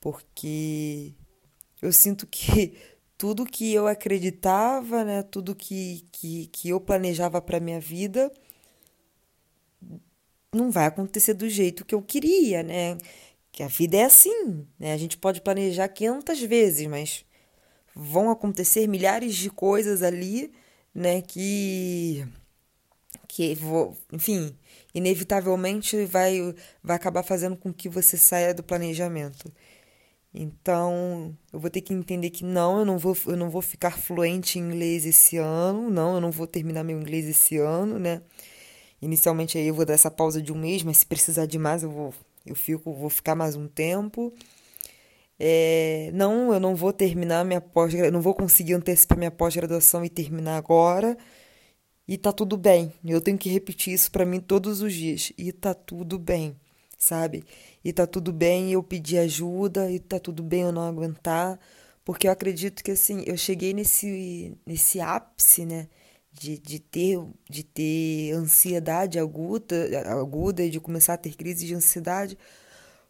[0.00, 1.14] Porque
[1.82, 2.76] eu sinto que
[3.18, 5.22] tudo que eu acreditava, né?
[5.22, 8.32] Tudo que, que, que eu planejava para minha vida
[10.54, 12.98] não vai acontecer do jeito que eu queria, né?
[13.52, 14.92] Que a vida é assim, né?
[14.92, 17.24] A gente pode planejar 500 vezes, mas
[17.94, 20.52] vão acontecer milhares de coisas ali,
[20.94, 22.26] né, que
[23.28, 24.56] que vou, enfim,
[24.94, 29.52] inevitavelmente vai vai acabar fazendo com que você saia do planejamento.
[30.38, 33.92] Então, eu vou ter que entender que não, eu não vou eu não vou ficar
[33.98, 38.20] fluente em inglês esse ano, não, eu não vou terminar meu inglês esse ano, né?
[39.00, 41.82] Inicialmente aí eu vou dar essa pausa de um mês, mas se precisar de mais
[41.82, 44.32] eu vou eu fico, vou ficar mais um tempo.
[45.38, 50.10] É, não, eu não vou terminar minha pós não vou conseguir antecipar minha pós-graduação e
[50.10, 51.16] terminar agora.
[52.08, 52.92] E tá tudo bem.
[53.04, 55.32] Eu tenho que repetir isso para mim todos os dias.
[55.38, 56.56] E tá tudo bem,
[56.98, 57.44] sabe?
[57.84, 61.58] E tá tudo bem eu pedir ajuda, e tá tudo bem eu não aguentar,
[62.04, 65.88] porque eu acredito que assim, eu cheguei nesse nesse ápice, né?
[66.38, 71.74] de, de, ter, de ter ansiedade aguda, aguda e de começar a ter crise de
[71.74, 72.38] ansiedade,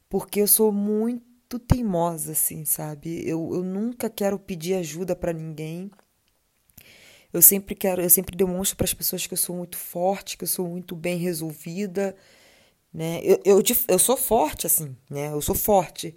[0.08, 3.28] porque eu sou muito teimosa, assim, sabe?
[3.28, 5.90] Eu, eu nunca quero pedir ajuda para ninguém.
[7.32, 10.44] Eu sempre quero, eu sempre demonstro para as pessoas que eu sou muito forte, que
[10.44, 12.16] eu sou muito bem resolvida,
[12.96, 13.20] né?
[13.22, 15.30] Eu, eu, eu sou forte, assim, né?
[15.30, 16.16] Eu sou forte.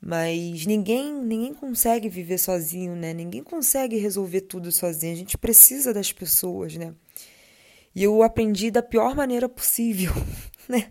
[0.00, 3.14] Mas ninguém, ninguém consegue viver sozinho, né?
[3.14, 5.12] Ninguém consegue resolver tudo sozinho.
[5.12, 6.92] A gente precisa das pessoas, né?
[7.94, 10.10] E eu aprendi da pior maneira possível,
[10.68, 10.90] né?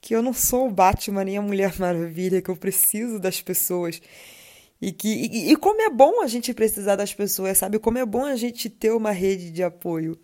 [0.00, 4.02] Que eu não sou o Batman nem a Mulher Maravilha, que eu preciso das pessoas.
[4.82, 7.78] E, que, e, e como é bom a gente precisar das pessoas, sabe?
[7.78, 10.18] Como é bom a gente ter uma rede de apoio.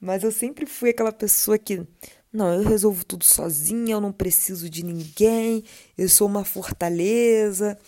[0.00, 1.86] Mas eu sempre fui aquela pessoa que
[2.34, 5.62] não, eu resolvo tudo sozinha, eu não preciso de ninguém,
[5.96, 7.78] eu sou uma fortaleza.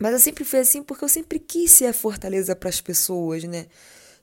[0.00, 3.44] Mas eu sempre fui assim porque eu sempre quis ser a fortaleza para as pessoas,
[3.44, 3.66] né?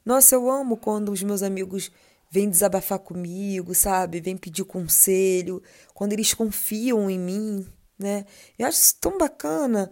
[0.04, 1.92] Nossa, eu amo quando os meus amigos
[2.32, 4.20] vêm desabafar comigo, sabe?
[4.20, 5.62] Vêm pedir conselho,
[5.94, 7.68] quando eles confiam em mim,
[8.00, 8.26] né?
[8.58, 9.92] Eu acho isso tão bacana.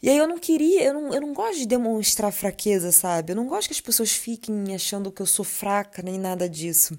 [0.00, 3.32] E aí eu não queria, eu não, eu não gosto de demonstrar fraqueza, sabe?
[3.32, 6.96] Eu não gosto que as pessoas fiquem achando que eu sou fraca, nem nada disso.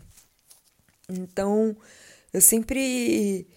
[1.10, 1.76] Então,
[2.34, 3.48] eu sempre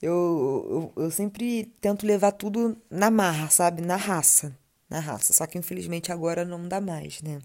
[0.00, 3.82] eu, eu, eu, sempre tento levar tudo na marra, sabe?
[3.82, 4.56] Na raça.
[4.90, 5.32] Na raça.
[5.32, 7.40] Só que infelizmente agora não dá mais, né?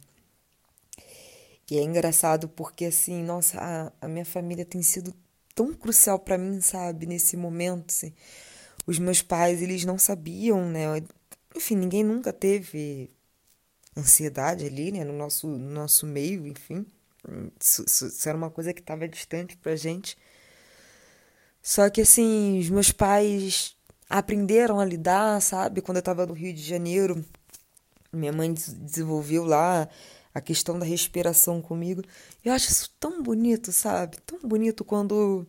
[1.70, 5.14] E é engraçado porque, assim, nossa, a, a minha família tem sido
[5.56, 7.06] tão crucial para mim, sabe?
[7.06, 8.14] Nesse momento, assim.
[8.86, 10.86] Os meus pais, eles não sabiam, né?
[11.56, 13.10] Enfim, ninguém nunca teve
[13.98, 15.04] ansiedade ali, né?
[15.06, 16.86] No nosso, no nosso meio, enfim.
[17.60, 20.18] Isso, isso, era uma coisa que estava distante pra gente.
[21.62, 23.76] Só que assim, os meus pais
[24.10, 25.82] aprenderam a lidar, sabe?
[25.82, 27.24] Quando eu estava no Rio de Janeiro,
[28.12, 29.88] minha mãe desenvolveu lá
[30.34, 32.02] a questão da respiração comigo.
[32.44, 34.18] Eu acho isso tão bonito, sabe?
[34.26, 35.46] Tão bonito quando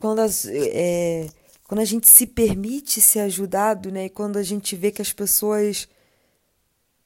[0.00, 1.28] quando, as, é,
[1.64, 4.06] quando a gente se permite ser ajudado, né?
[4.06, 5.88] E quando a gente vê que as pessoas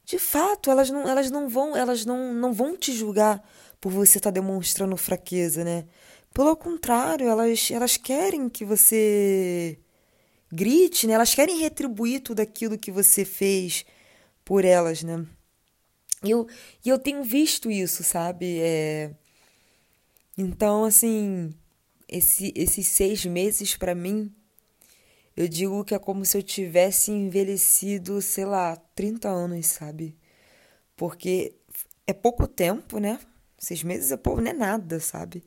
[0.08, 3.46] de fato, elas não, elas não vão, elas não, não vão te julgar
[3.78, 5.84] por você estar tá demonstrando fraqueza, né?
[6.32, 9.78] Pelo contrário, elas, elas querem que você
[10.50, 11.12] grite, né?
[11.12, 13.84] Elas querem retribuir tudo aquilo que você fez
[14.46, 15.26] por elas, né?
[16.24, 16.46] E eu,
[16.86, 18.60] eu tenho visto isso, sabe?
[18.60, 19.10] É...
[20.38, 21.52] Então, assim,
[22.08, 24.34] esse, esses seis meses para mim
[25.38, 30.18] eu digo que é como se eu tivesse envelhecido, sei lá, 30 anos, sabe?
[30.96, 31.54] Porque
[32.08, 33.20] é pouco tempo, né?
[33.56, 35.44] Seis meses é pouco, não é nada, sabe?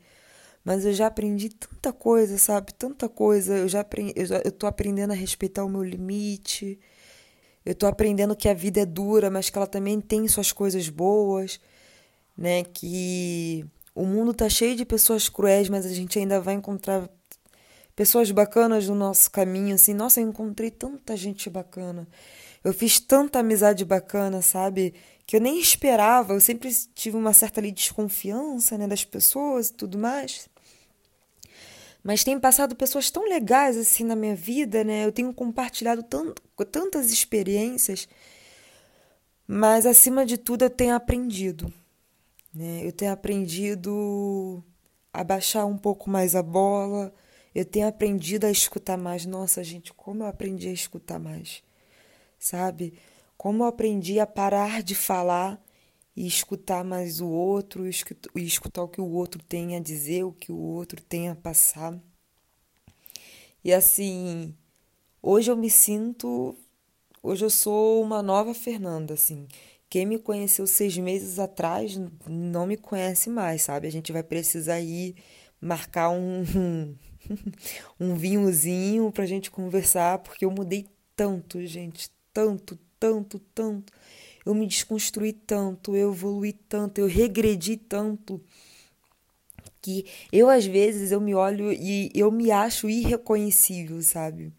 [0.64, 2.74] Mas eu já aprendi tanta coisa, sabe?
[2.74, 3.58] Tanta coisa.
[3.58, 6.80] Eu já aprendi, eu, já, eu tô aprendendo a respeitar o meu limite.
[7.66, 10.88] Eu tô aprendendo que a vida é dura, mas que ela também tem suas coisas
[10.88, 11.60] boas,
[12.38, 12.64] né?
[12.64, 17.10] Que o mundo tá cheio de pessoas cruéis, mas a gente ainda vai encontrar
[17.96, 19.94] pessoas bacanas no nosso caminho, assim.
[19.94, 22.08] Nossa, eu encontrei tanta gente bacana.
[22.64, 24.94] Eu fiz tanta amizade bacana, sabe?
[25.32, 26.34] que eu nem esperava.
[26.34, 30.50] Eu sempre tive uma certa ali, desconfiança né, das pessoas e tudo mais.
[32.04, 35.06] Mas tem passado pessoas tão legais assim na minha vida, né?
[35.06, 38.10] Eu tenho compartilhado tanto, tantas experiências,
[39.48, 41.72] mas acima de tudo eu tenho aprendido,
[42.54, 42.82] né?
[42.86, 44.62] Eu tenho aprendido
[45.14, 47.14] a baixar um pouco mais a bola,
[47.54, 49.26] eu tenho aprendido a escutar mais.
[49.26, 51.64] Nossa, gente, como eu aprendi a escutar mais,
[52.40, 52.94] sabe?
[53.38, 55.62] Como eu aprendi a parar de falar
[56.16, 60.32] e escutar mais o outro, e escutar o que o outro tem a dizer, o
[60.32, 61.98] que o outro tem a passar.
[63.64, 64.56] E assim,
[65.22, 66.56] hoje eu me sinto.
[67.24, 69.48] Hoje eu sou uma nova Fernanda, assim.
[69.90, 73.88] Quem me conheceu seis meses atrás não me conhece mais, sabe?
[73.88, 75.16] A gente vai precisar ir
[75.60, 76.96] marcar um,
[78.00, 83.94] um vinhozinho pra gente conversar, porque eu mudei tanto, gente, tanto, tanto, tanto.
[84.46, 88.42] Eu me desconstruí tanto, eu evolui tanto, eu regredi tanto
[89.82, 94.54] que eu às vezes eu me olho e eu me acho irreconhecível, sabe?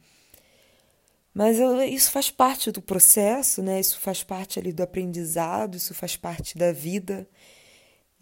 [1.35, 3.81] Mas eu, isso faz parte do processo, né?
[3.81, 7.27] Isso faz parte ali do aprendizado, isso faz parte da vida.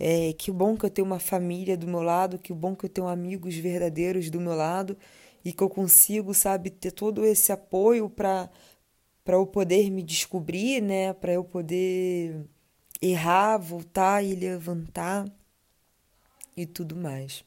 [0.03, 2.89] É, que bom que eu tenho uma família do meu lado, que bom que eu
[2.89, 4.97] tenho amigos verdadeiros do meu lado
[5.45, 8.51] e que eu consigo, sabe, ter todo esse apoio para
[9.23, 12.47] para eu poder me descobrir, né, para eu poder
[13.01, 15.27] errar, voltar e levantar
[16.57, 17.45] e tudo mais.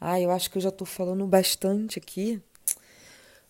[0.00, 2.40] Ah, eu acho que eu já estou falando bastante aqui.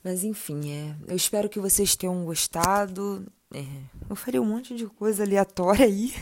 [0.05, 3.27] Mas enfim, é, eu espero que vocês tenham gostado.
[3.55, 3.65] É,
[4.11, 6.13] eu falei um monte de coisa aleatória aí.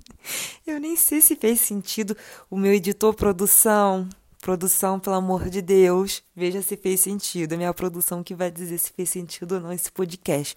[0.66, 2.16] eu nem sei se fez sentido.
[2.50, 4.08] O meu editor produção,
[4.40, 7.52] produção, pelo amor de Deus, veja se fez sentido.
[7.52, 10.54] É minha produção que vai dizer se fez sentido ou não esse podcast.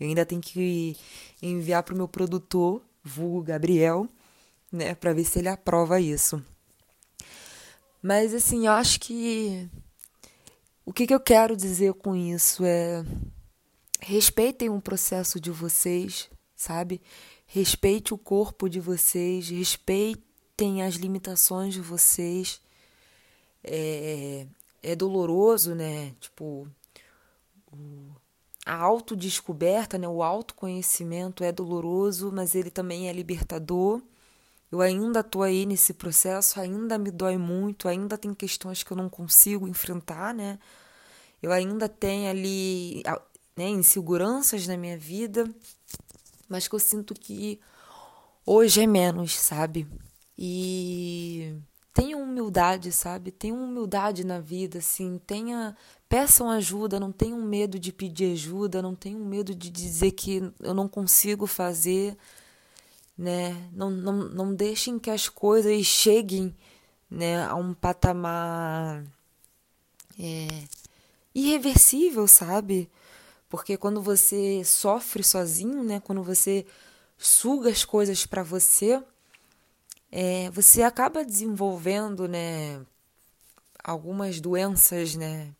[0.00, 0.96] Eu ainda tenho que
[1.42, 4.08] enviar para o meu produtor, vulgo Gabriel,
[4.72, 6.42] né, para ver se ele aprova isso.
[8.02, 9.68] Mas assim, eu acho que
[10.86, 13.04] o que, que eu quero dizer com isso é
[14.10, 17.00] respeitem o processo de vocês, sabe?
[17.46, 22.60] Respeite o corpo de vocês, respeitem as limitações de vocês.
[23.62, 24.48] É,
[24.82, 26.12] é doloroso, né?
[26.18, 26.68] Tipo,
[28.66, 30.08] a autodescoberta, né?
[30.08, 34.02] O autoconhecimento é doloroso, mas ele também é libertador.
[34.72, 38.96] Eu ainda estou aí nesse processo, ainda me dói muito, ainda tem questões que eu
[38.96, 40.58] não consigo enfrentar, né?
[41.42, 43.02] Eu ainda tenho ali
[43.56, 45.48] né, inseguranças na minha vida,
[46.48, 47.60] mas que eu sinto que
[48.44, 49.86] hoje é menos, sabe?
[50.36, 51.54] E
[51.92, 53.30] tenha humildade, sabe?
[53.30, 55.76] Tenha humildade na vida, assim, tenha
[56.08, 60.74] peçam ajuda, não tenham medo de pedir ajuda, não tenham medo de dizer que eu
[60.74, 62.16] não consigo fazer
[63.20, 63.68] né?
[63.74, 66.56] Não, não, não deixem que as coisas cheguem
[67.10, 69.04] né, a um patamar
[70.18, 70.48] é,
[71.34, 72.88] irreversível, sabe?
[73.50, 76.64] Porque quando você sofre sozinho, né, quando você
[77.18, 79.02] suga as coisas para você,
[80.10, 82.80] é, você acaba desenvolvendo, né,
[83.84, 85.52] algumas doenças, né,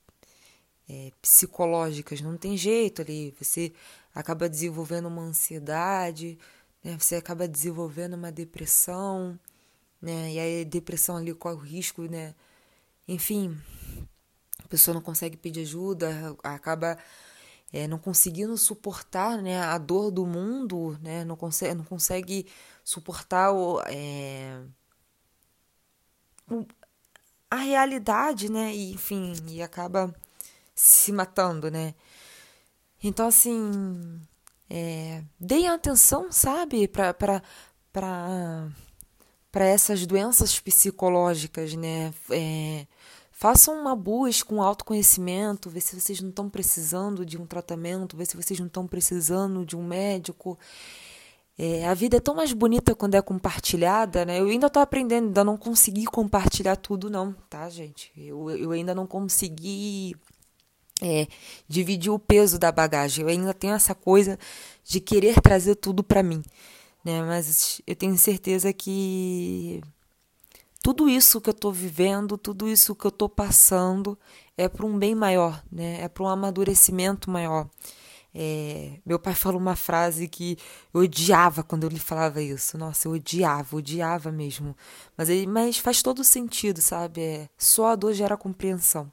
[0.90, 2.20] é, psicológicas.
[2.20, 3.34] Não tem jeito ali.
[3.40, 3.72] Você
[4.14, 6.38] acaba desenvolvendo uma ansiedade,
[6.82, 6.96] né?
[6.98, 9.38] Você acaba desenvolvendo uma depressão,
[10.02, 10.32] né?
[10.32, 12.34] E a depressão ali corre o risco, né?
[13.06, 13.56] Enfim,
[14.64, 16.98] a pessoa não consegue pedir ajuda, acaba
[17.72, 21.24] é, não conseguindo suportar né, a dor do mundo, né?
[21.24, 22.46] Não consegue, não consegue
[22.84, 24.60] suportar o, é,
[27.50, 28.74] a realidade, né?
[28.74, 30.14] E, enfim, e acaba
[30.74, 31.94] se matando, né?
[33.02, 34.20] Então, assim,
[34.68, 37.42] é, deem atenção, sabe, para
[39.54, 42.12] essas doenças psicológicas, né?
[42.30, 42.86] É,
[43.40, 48.26] façam uma busca, com autoconhecimento, ver se vocês não estão precisando de um tratamento, ver
[48.26, 50.58] se vocês não estão precisando de um médico.
[51.58, 54.40] É, a vida é tão mais bonita quando é compartilhada, né?
[54.40, 58.12] Eu ainda estou aprendendo, ainda não consegui compartilhar tudo, não, tá, gente?
[58.14, 60.14] Eu, eu ainda não consegui
[61.00, 61.26] é,
[61.66, 63.22] dividir o peso da bagagem.
[63.22, 64.38] Eu ainda tenho essa coisa
[64.84, 66.42] de querer trazer tudo para mim,
[67.02, 67.22] né?
[67.22, 69.80] Mas eu tenho certeza que
[70.82, 74.18] tudo isso que eu estou vivendo, tudo isso que eu estou passando
[74.56, 76.02] é para um bem maior, né?
[76.02, 77.68] É para um amadurecimento maior.
[78.34, 80.56] É, meu pai falou uma frase que
[80.94, 82.78] eu odiava quando eu lhe falava isso.
[82.78, 84.76] Nossa, eu odiava, odiava mesmo.
[85.16, 87.20] Mas, ele, mas faz todo sentido, sabe?
[87.20, 89.10] É, só a dor gera compreensão,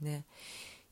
[0.00, 0.24] né?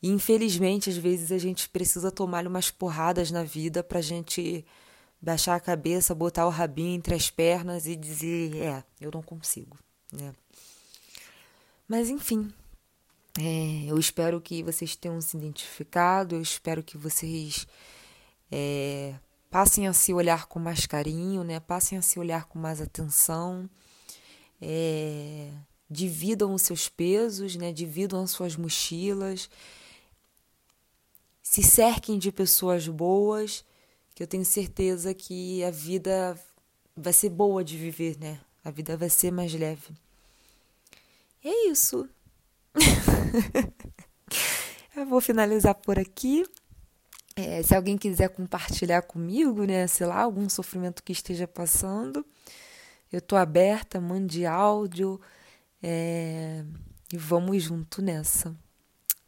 [0.03, 4.65] E infelizmente, às vezes a gente precisa tomar umas porradas na vida pra gente
[5.21, 9.77] baixar a cabeça, botar o rabinho entre as pernas e dizer: é, eu não consigo,
[10.13, 10.35] né?
[11.87, 12.53] Mas enfim,
[13.41, 17.67] é, eu espero que vocês tenham se identificado, eu espero que vocês
[18.51, 19.15] é,
[19.51, 21.61] passem a se olhar com mais carinho, né?
[21.61, 23.69] Passem a se olhar com mais atenção,
[24.61, 25.51] é,
[25.89, 27.73] dividam os seus pesos, né?
[27.73, 29.49] Dividam as suas mochilas,
[31.43, 33.65] se cerquem de pessoas boas
[34.15, 36.39] que eu tenho certeza que a vida
[36.97, 38.41] vai ser boa de viver, né?
[38.65, 39.95] A vida vai ser mais leve.
[41.43, 42.09] E é isso.
[44.97, 46.45] eu vou finalizar por aqui.
[47.37, 52.27] É, se alguém quiser compartilhar comigo, né, sei lá, algum sofrimento que esteja passando,
[53.13, 55.21] eu tô aberta, mande áudio
[55.83, 56.65] é,
[57.13, 58.57] e vamos junto nessa.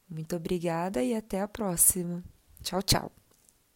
[0.09, 2.25] Muito obrigada e até a próxima.
[2.63, 3.20] Tchau, tchau.